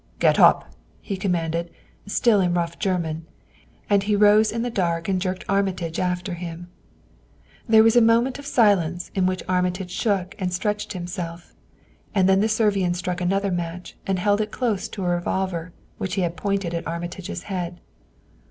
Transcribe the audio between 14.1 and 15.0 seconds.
held it close